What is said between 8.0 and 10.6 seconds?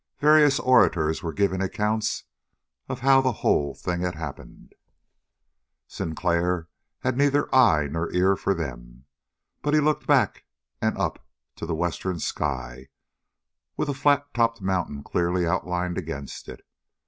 ear for them. But he looked back